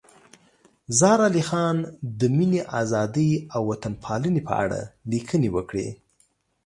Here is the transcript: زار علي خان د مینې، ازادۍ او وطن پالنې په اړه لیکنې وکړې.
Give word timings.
زار 0.99 1.19
علي 1.27 1.43
خان 1.49 1.77
د 2.19 2.21
مینې، 2.37 2.61
ازادۍ 2.81 3.31
او 3.53 3.61
وطن 3.71 3.93
پالنې 4.03 4.41
په 4.47 4.53
اړه 4.63 4.79
لیکنې 5.11 5.49
وکړې. 5.55 5.87